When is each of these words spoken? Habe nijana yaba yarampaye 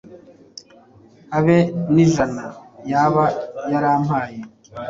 Habe 1.33 1.57
nijana 1.93 2.43
yaba 2.91 3.23
yarampaye 3.71 4.39